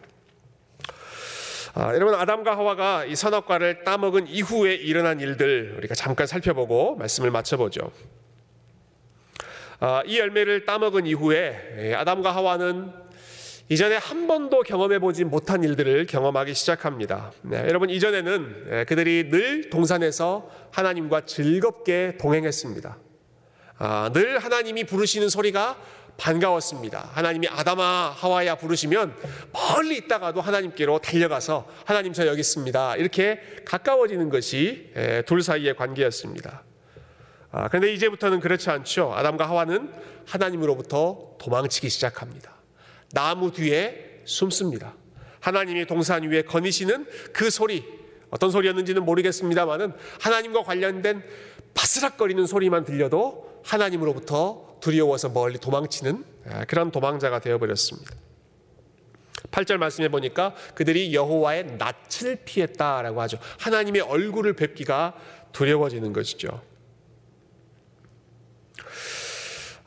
[1.79, 7.91] 아, 여러분 아담과 하와가 이 선악과를 따먹은 이후에 일어난 일들 우리가 잠깐 살펴보고 말씀을 마쳐보죠.
[9.79, 12.91] 아, 이 열매를 따먹은 이후에 예, 아담과 하와는
[13.69, 17.33] 이전에 한 번도 경험해 보지 못한 일들을 경험하기 시작합니다.
[17.41, 22.97] 네, 여러분 이전에는 예, 그들이 늘 동산에서 하나님과 즐겁게 동행했습니다.
[23.79, 25.77] 아, 늘 하나님이 부르시는 소리가
[26.15, 27.09] 반가웠습니다.
[27.11, 29.13] 하나님이 아담아 하와야 부르시면
[29.51, 32.95] 멀리 있다가도 하나님께로 달려가서 하나님 저 여기 있습니다.
[32.95, 34.93] 이렇게 가까워지는 것이
[35.25, 36.63] 둘 사이의 관계였습니다.
[37.51, 39.13] 아, 그런데 이제부터는 그렇지 않죠.
[39.13, 39.91] 아담과 하와는
[40.25, 42.56] 하나님으로부터 도망치기 시작합니다.
[43.11, 44.95] 나무 뒤에 숨습니다.
[45.39, 47.85] 하나님이 동산 위에 거니시는 그 소리
[48.29, 51.23] 어떤 소리였는지는 모르겠습니다만은 하나님과 관련된
[51.73, 58.15] 바스락거리는 소리만 들려도 하나님으로부터 두려워서 멀리 도망치는 아, 그런 도망자가 되어버렸습니다.
[59.51, 63.37] 8절 말씀해 보니까 그들이 여호와의 낯을 피했다라고 하죠.
[63.59, 65.13] 하나님의 얼굴을 뵙기가
[65.51, 66.61] 두려워지는 것이죠.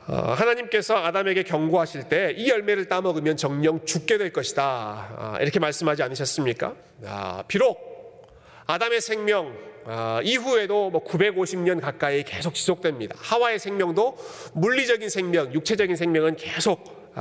[0.17, 4.63] 하나님께서 아담에게 경고하실 때 이 열매를 따먹으면 정령 죽게 될 것이다.
[4.63, 6.75] 아, 이렇게 말씀하지 않으셨습니까?
[7.05, 8.27] 아, 비록
[8.67, 13.15] 아담의 생명 아, 이후에도 뭐 950년 가까이 계속 지속됩니다.
[13.19, 14.17] 하와의 생명도
[14.53, 17.11] 물리적인 생명, 육체적인 생명은 계속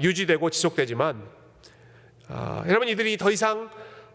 [0.00, 1.22] 유지되고 지속되지만
[2.66, 3.70] 여러분 이들이 더 이상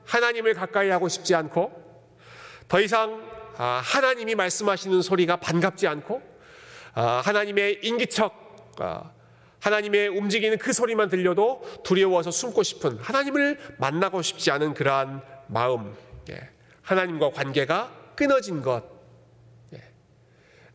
[0.05, 1.71] 하나님을 가까이 하고 싶지 않고
[2.67, 3.21] 더 이상
[3.55, 6.32] 하나님이 말씀하시는 소리가 반갑지 않고 아,
[6.93, 9.11] 하나님의 인기척, 아,
[9.59, 15.95] 하나님의 움직이는 그 소리만 들려도 두려워서 숨고 싶은 하나님을 만나고 싶지 않은 그러한 마음,
[16.29, 16.49] 예,
[16.81, 18.83] 하나님과 관계가 끊어진 것.
[19.73, 19.81] 예.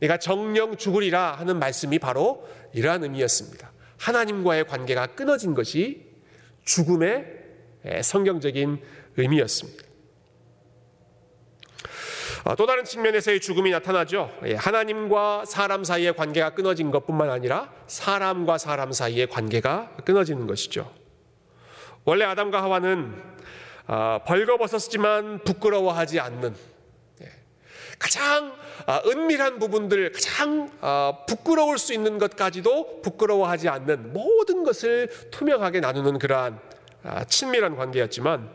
[0.00, 3.72] 내가 정령 죽으리라 하는 말씀이 바로 이러한 의미였습니다.
[3.98, 6.06] 하나님과의 관계가 끊어진 것이
[6.64, 7.38] 죽음의
[7.84, 8.82] 예, 성경적인
[9.16, 9.87] 의미였습니다.
[12.48, 14.30] 아, 또 다른 측면에서의 죽음이 나타나죠.
[14.46, 20.90] 예, 하나님과 사람 사이의 관계가 끊어진 것뿐만 아니라 사람과 사람 사이의 관계가 끊어지는 것이죠.
[22.06, 23.22] 원래 아담과 하와는
[23.86, 26.54] 아, 벌거벗었지만 부끄러워하지 않는
[27.20, 27.26] 예,
[27.98, 28.54] 가장
[28.86, 30.70] 아, 은밀한 부분들, 가장
[31.28, 36.58] 부끄러울 수 있는 것까지도 부끄러워하지 않는 모든 것을 투명하게 나누는 그러한
[37.28, 38.48] 친밀한 관계였지만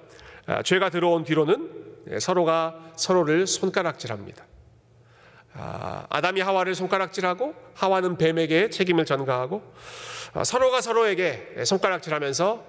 [0.63, 1.82] 죄가 들어온 뒤로는 예,
[2.19, 4.45] 서로가 서로를 손가락질합니다.
[5.55, 9.61] 아, 아담이 하와를 손가락질하고 하와는 뱀에게 책임을 전가하고
[10.33, 12.65] 아, 서로가 서로에게 손가락질하면서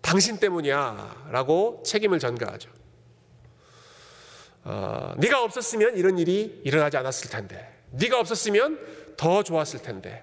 [0.00, 2.70] 당신 때문이야라고 책임을 전가하죠.
[4.64, 8.78] 어, 네가 없었으면 이런 일이 일어나지 않았을 텐데, 네가 없었으면
[9.16, 10.22] 더 좋았을 텐데,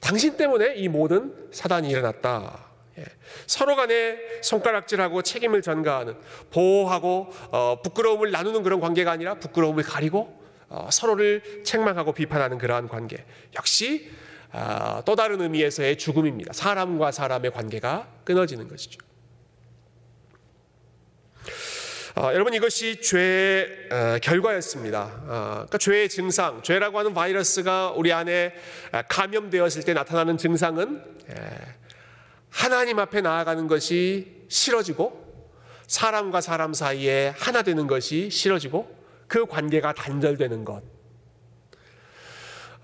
[0.00, 2.67] 당신 때문에 이 모든 사단이 일어났다.
[2.98, 3.04] 예.
[3.46, 6.16] 서로 간에 손가락질하고 책임을 전가하는
[6.50, 10.36] 보호하고 어, 부끄러움을 나누는 그런 관계가 아니라 부끄러움을 가리고
[10.68, 13.24] 어, 서로를 책망하고 비판하는 그러한 관계
[13.56, 14.10] 역시
[14.52, 16.52] 어, 또 다른 의미에서의 죽음입니다.
[16.52, 18.98] 사람과 사람의 관계가 끊어지는 것이죠.
[22.16, 25.02] 어, 여러분 이것이 죄의 어, 결과였습니다.
[25.04, 28.54] 어, 그러니까 죄의 증상, 죄라고 하는 바이러스가 우리 안에
[29.08, 31.34] 감염되었을 때 나타나는 증상은 예,
[32.50, 35.26] 하나님 앞에 나아가는 것이 싫어지고
[35.86, 38.94] 사람과 사람 사이에 하나 되는 것이 싫어지고
[39.26, 40.82] 그 관계가 단절되는 것.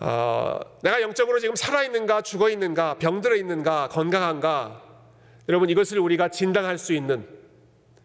[0.00, 4.82] 어, 내가 영적으로 지금 살아있는가, 죽어 있는가, 병들어 있는가, 건강한가.
[5.48, 7.26] 여러분 이것을 우리가 진단할 수 있는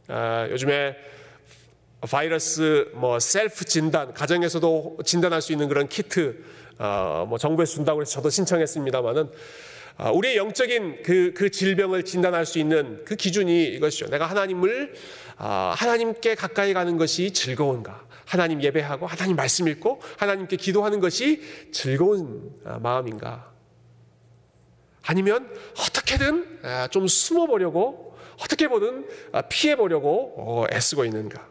[0.10, 0.98] 어, 요즘에
[2.02, 6.44] 바이러스 뭐 셀프 진단 가정에서도 진단할 수 있는 그런 키트
[6.78, 9.30] 어, 뭐 정부에서 준다고 해서 저도 신청했습니다만은 아,
[10.08, 14.08] 우리의 영적인 그, 그 질병을 진단할 수 있는 그 기준이 이것이죠.
[14.08, 14.94] 내가 하나님을,
[15.38, 18.08] 아, 하나님께 가까이 가는 것이 즐거운가.
[18.26, 23.52] 하나님 예배하고 하나님 말씀 읽고 하나님께 기도하는 것이 즐거운 아, 마음인가.
[25.04, 26.60] 아니면 어떻게든
[26.92, 29.08] 좀 숨어보려고 어떻게 보든
[29.50, 31.49] 피해보려고 어, 애쓰고 있는가.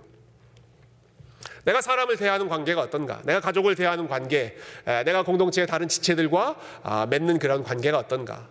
[1.65, 3.21] 내가 사람을 대하는 관계가 어떤가?
[3.25, 4.57] 내가 가족을 대하는 관계,
[5.05, 8.49] 내가 공동체의 다른 지체들과 아, 맺는 그런 관계가 어떤가?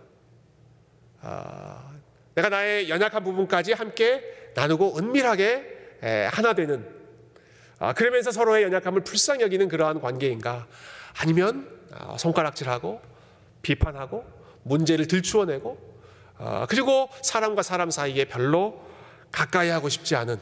[1.22, 1.92] 아,
[2.34, 4.22] 내가 나의 연약한 부분까지 함께
[4.54, 5.78] 나누고 은밀하게
[6.30, 6.86] 하나 되는
[7.78, 10.66] 아, 그러면서 서로의 연약함을 불쌍히 여기는 그러한 관계인가?
[11.20, 11.68] 아니면
[12.16, 13.00] 손가락질하고
[13.62, 14.24] 비판하고
[14.62, 15.88] 문제를 들추어내고
[16.68, 18.86] 그리고 사람과 사람 사이에 별로
[19.32, 20.38] 가까이 하고 싶지 않은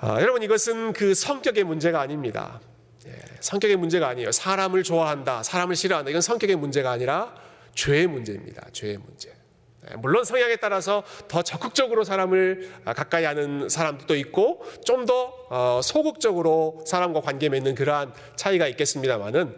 [0.00, 2.60] 아, 여러분 이것은 그 성격의 문제가 아닙니다.
[3.06, 4.30] 예, 성격의 문제가 아니에요.
[4.30, 6.10] 사람을 좋아한다, 사람을 싫어한다.
[6.10, 7.34] 이건 성격의 문제가 아니라
[7.74, 8.68] 죄의 문제입니다.
[8.72, 9.34] 죄의 문제.
[9.90, 16.84] 예, 물론 성향에 따라서 더 적극적으로 사람을 아, 가까이 하는 사람도 있고 좀더 어, 소극적으로
[16.86, 19.56] 사람과 관계 맺는 그러한 차이가 있겠습니다만은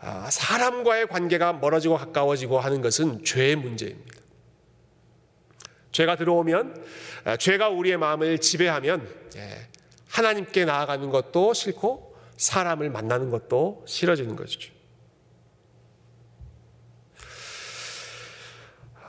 [0.00, 4.18] 아, 사람과의 관계가 멀어지고 가까워지고 하는 것은 죄의 문제입니다.
[5.92, 6.84] 죄가 들어오면
[7.38, 9.68] 죄가 우리의 마음을 지배하면 예,
[10.10, 14.72] 하나님께 나아가는 것도 싫고 사람을 만나는 것도 싫어지는 것이죠.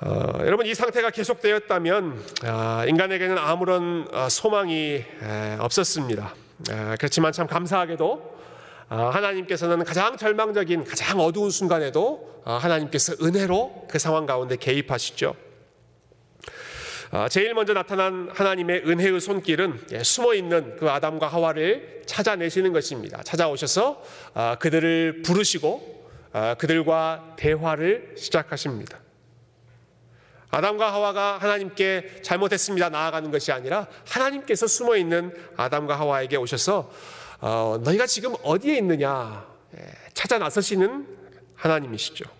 [0.01, 6.35] 어, 여러분 이 상태가 계속되었다면 어, 인간에게는 아무런 어, 소망이 에, 없었습니다.
[6.69, 8.39] 에, 그렇지만 참 감사하게도
[8.89, 15.35] 어, 하나님께서는 가장 절망적인 가장 어두운 순간에도 어, 하나님께서 은혜로 그 상황 가운데 개입하시죠.
[17.11, 23.23] 아, 제일 먼저 나타난 하나님의 은혜의 손길은 예, 숨어 있는 그 아담과 하와를 찾아내시는 것입니다.
[23.23, 24.03] 찾아오셔서
[24.35, 28.99] 아, 그들을 부르시고 아, 그들과 대화를 시작하십니다.
[30.51, 36.91] 아담과 하와가 하나님께 잘못했습니다 나아가는 것이 아니라 하나님께서 숨어 있는 아담과 하와에게 오셔서
[37.41, 39.81] 어, 너희가 지금 어디에 있느냐 예,
[40.13, 41.07] 찾아 나서시는
[41.55, 42.38] 하나님이시죠.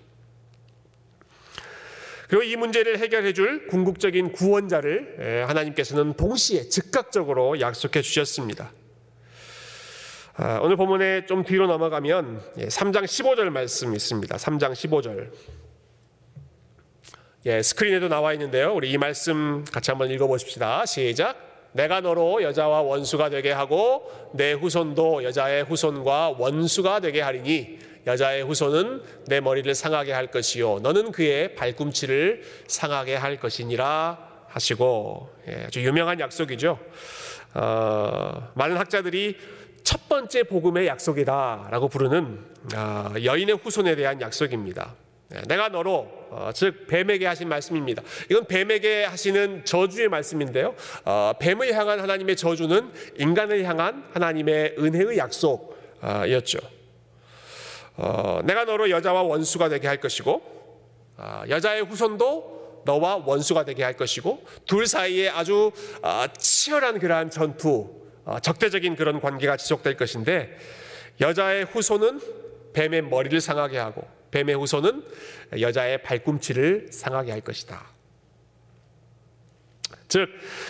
[2.30, 8.72] 그리고 이 문제를 해결해 줄 궁극적인 구원자를 하나님께서는 동시에 즉각적으로 약속해 주셨습니다.
[10.36, 14.38] 아, 오늘 본문에 좀 뒤로 넘어가면 3장 예, 15절 말씀 있습니다.
[14.38, 15.32] 3장 15절.
[17.48, 18.76] 예, 스크린에도 나와 있는데요.
[18.76, 20.86] 우리 이 말씀 같이 한번 읽어 보십시다.
[20.86, 21.72] 시작.
[21.72, 29.04] 내가 너로 여자와 원수가 되게 하고 내 후손도 여자의 후손과 원수가 되게 하리니 여자의 후손은
[29.28, 36.20] 내 머리를 상하게 할 것이요 너는 그의 발꿈치를 상하게 할 것이니라 하시고 예, 아주 유명한
[36.20, 36.80] 약속이죠.
[37.54, 39.38] 어, 많은 학자들이
[39.84, 42.45] 첫 번째 복음의 약속이다라고 부르는
[42.76, 44.95] 어, 여인의 후손에 대한 약속입니다.
[45.36, 48.04] 예, 내가 너로 어, 즉 뱀에게 하신 말씀입니다.
[48.30, 50.76] 이건 뱀에게 하시는 저주의 말씀인데요.
[51.06, 56.79] 어, 뱀을 향한 하나님의 저주는 인간을 향한 하나님의 은혜의 약속이었죠.
[58.02, 60.41] 어, 내가 너로 여자와 원수가 되게 할 것이고
[61.18, 67.89] 어, 여자의 후손도 너와 원수가 되게 할 것이고 둘 사이에 아주 어, 치열한 그러한 전투,
[68.24, 70.58] 어, 적대적인 그런 관계가 지속될 것인데
[71.20, 72.22] 여자의 후손은
[72.72, 75.04] 뱀의 머리를 상하게 하고 뱀의 후손은
[75.60, 77.86] 여자의 발꿈치를 상하게 할 것이다.
[80.10, 80.28] 즉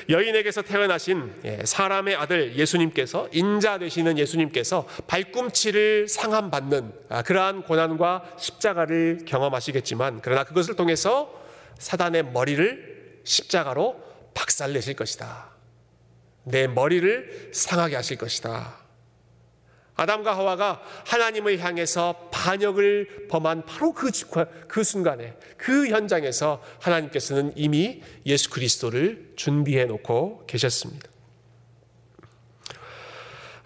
[0.09, 8.35] 여인에게서 태어나신 예, 사람의 아들 예수님께서 인자 되시는 예수님께서 발꿈치를 상함 받는 아, 그러한 고난과
[8.37, 11.33] 십자가를 경험하시겠지만 그러나 그것을 통해서
[11.79, 15.51] 사단의 머리를 십자가로 박살내실 것이다.
[16.43, 18.88] 내 머리를 상하게 하실 것이다.
[20.00, 24.12] 아담과 하와가 하나님을 향해서 반역을 범한 바로 그,
[24.68, 31.10] 그 순간에 그 현장에서 하나님께서는 이미 예수 그리스도를 준비해 놓고 계셨습니다.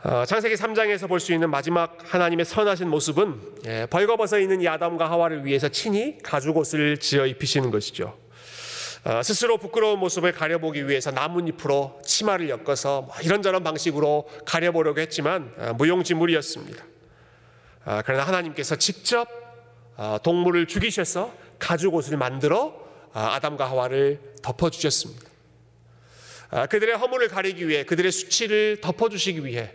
[0.06, 5.10] 어, 창세기 3장에서 볼 수 있는 마지막 하나님의 선하신 모습은 예, 벌거벗어 있는 이 아담과
[5.10, 8.23] 하와를 위해서 친히 가죽옷을 지어 입히시는 것이죠.
[9.06, 15.74] 어, 스스로 부끄러운 모습을 가려보기 위해서 나뭇잎으로 치마를 엮어서 뭐 이런저런 방식으로 가려보려고 했지만 어,
[15.74, 16.86] 무용지물이었습니다.
[17.86, 19.28] 어, 그러나 하나님께서 직접
[20.24, 22.74] 동물을 죽이셔서 가죽 옷을 만들어
[23.14, 25.30] 아담과 하와를 덮어주셨습니다.
[26.72, 29.72] 그들의 허물을 가리기 위해 그들의 수치를 덮어주시기 위해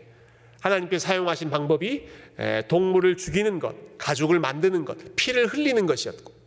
[0.60, 2.08] 하나님께서 사용하신 방법이
[2.66, 6.37] 동물을 죽이는 것, 가죽을 만드는 것, 피를 흘리는 것이었고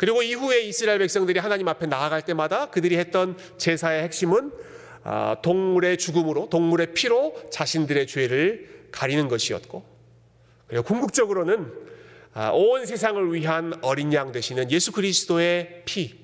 [0.00, 4.50] 그리고 이후에 이스라엘 백성들이 하나님 앞에 나아갈 때마다 그들이 했던 제사의 핵심은
[5.02, 9.84] 아, 동물의 죽음으로 동물의 피로 자신들의 죄를 가리는 것이었고
[10.68, 11.70] 그리고 궁극적으로는
[12.32, 16.18] 아, 온 세상을 위한 어린 양 되시는 예수 그리스도의 피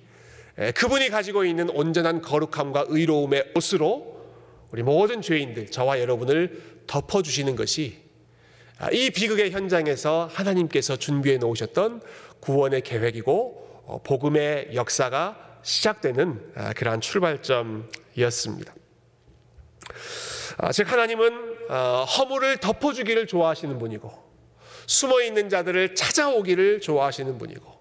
[0.75, 4.23] 그분이 가지고 있는 온전한 거룩함과 의로움의 옷으로
[4.73, 7.99] 우리 모든 죄인들 저와 여러분을 덮어주시는 것이
[8.79, 12.01] 아, 이 비극의 현장에서 하나님께서 준비해 놓으셨던
[12.41, 13.66] 구원의 계획이고 어,
[14.05, 18.75] 복음의 역사가 시작되는 아, 그러한 출발점이었습니다.
[20.59, 24.27] 아, 즉 하나님은 어, 허물을 덮어주기를 좋아하시는 분이고
[24.87, 27.77] 숨어 있는 자들을 찾아오기를 좋아하시는 분이고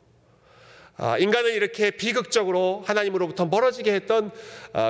[0.97, 4.31] 아, 인간을 이렇게 비극적으로 하나님으로부터 멀어지게 했던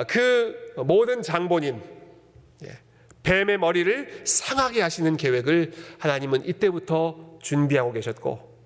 [0.08, 1.82] 그 모든 장본인
[2.64, 2.78] 예,
[3.22, 8.56] 뱀의 머리를 상하게 하시는 계획을 하나님은 이때부터 준비하고 계셨고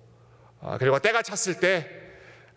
[0.79, 2.00] 그리고 때가 찼을 때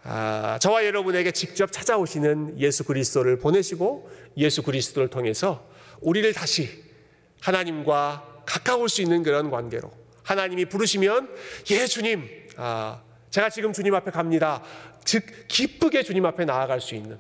[0.07, 5.66] 아, 저와 여러분에게 직접 찾아오시는 예수 그리스도를 보내시고 예수 그리스도를 통해서
[6.00, 6.84] 우리를 다시
[7.40, 9.90] 하나님과 가까울 수 있는 그런 관계로
[10.22, 11.34] 하나님이 부르시면
[11.70, 14.62] 예 주님 아, 제가 지금 주님 앞에 갑니다.
[15.05, 17.18] 즉 기쁘게 주님 앞에 나아갈 수 있는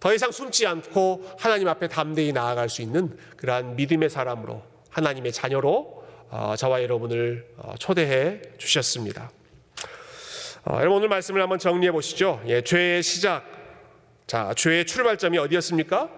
[0.00, 6.02] 더 이상 숨지 않고 하나님 앞에 담대히 나아갈 수 있는 그러한 믿음의 사람으로 하나님의 자녀로
[6.30, 9.30] 어, 저와 여러분을 어, 초대해 주셨습니다.
[10.64, 12.40] 어, 여러분 오늘 말씀을 한번 정리해 보시죠.
[12.46, 13.44] 예, 죄의 시작.
[14.28, 16.08] 자, 죄의 출발점이 어디였습니까?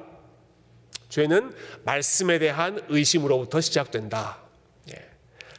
[1.09, 4.38] 죄는 말씀에 대한 의심으로부터 시작된다.
[4.90, 5.03] 예.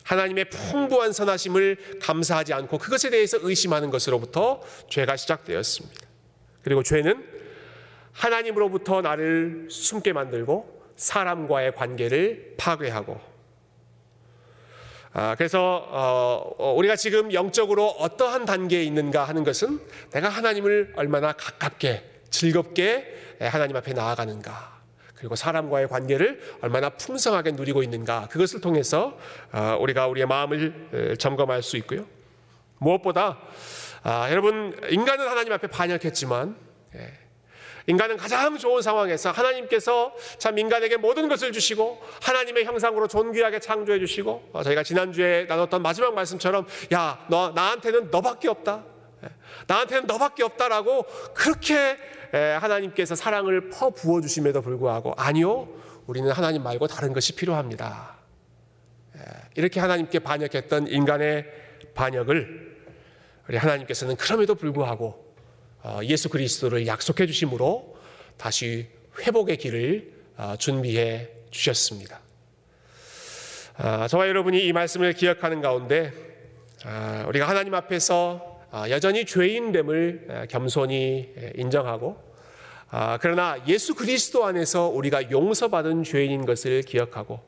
[0.03, 6.07] 하나님의 풍부한 선하심을 감사하지 않고 그것에 대해서 의심하는 것으로부터 죄가 시작되었습니다.
[6.61, 7.25] 그리고 죄는
[8.11, 13.34] 하나님으로부터 나를 숨게 만들고 사람과의 관계를 파괴하고 아,
[15.37, 19.79] 그래서 어, 어, 우리가 지금 영적으로 어떠한 단계에 있는가 하는 것은
[20.11, 24.75] 내가 하나님을 얼마나 가깝게 즐겁게 하나님 앞에 나아가는가
[25.15, 29.17] 그리고 사람과의 관계를 얼마나 풍성하게 누리고 있는가 그것을 통해서
[29.53, 32.05] 어, 우리가 우리의 마음을 점검할 수 있고요.
[32.79, 33.39] 무엇보다
[34.03, 36.57] 아, 여러분 인간은 하나님 앞에 반역했지만
[36.95, 37.13] 예,
[37.87, 44.49] 인간은 가장 좋은 상황에서 하나님께서 참 인간에게 모든 것을 주시고 하나님의 형상으로 존귀하게 창조해 주시고
[44.53, 48.83] 어, 저희가 지난주에 나눴던 마지막 말씀처럼 야, 너 나한테는 너밖에 없다.
[49.23, 49.29] 예,
[49.67, 51.05] 나한테는 너밖에 없다라고
[51.35, 51.97] 그렇게
[52.33, 55.67] 예, 하나님께서 사랑을 퍼 부어 주심에도 불구하고 아니요.
[56.07, 58.15] 우리는 하나님 말고 다른 것이 필요합니다.
[59.17, 59.21] 예,
[59.55, 61.45] 이렇게 하나님께 반역했던 인간의
[61.93, 62.75] 반역을
[63.47, 65.24] 우리 하나님께서는 그럼에도 불구하고 어,
[66.03, 67.95] 예수 그리스도를 약속해 주심으로
[68.37, 68.87] 다시
[69.19, 72.19] 회복의 길을 어, 준비해 주셨습니다.
[73.77, 76.11] 아, 저와 여러분이 이 말씀을 기억하는 가운데
[76.83, 82.23] 아, 우리가 하나님 앞에서 아, 여전히 죄인됨을 겸손히 인정하고
[83.21, 87.39] 그러나 예수 그리스도 안에서 우리가 용서받은 죄인인 것을 기억하고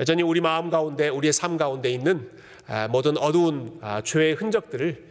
[0.00, 2.30] 여전히 우리 마음 가운데 우리의 삶 가운데 있는
[2.90, 5.08] 모든 어두운 죄의 흔적들을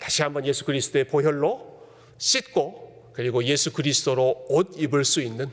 [0.00, 1.73] 다시 한번 예수 그리스도의 보혈로
[2.18, 5.48] 씻고 그리고 예수 그리스도로 옷 입을 수 있는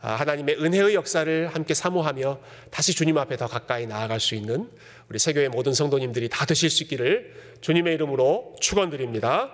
[0.00, 2.38] 아, 하나님의 은혜의 역사를 함께 사모하며
[2.70, 4.70] 다시 주님 앞에 더 가까이 나아갈 수 있는
[5.08, 9.50] 우리 세교의 모든 성도님들이 다 되실 수 있기를 주님의 이름으로 축원드립니다.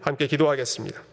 [0.00, 1.07] 함께 기도하겠습니다.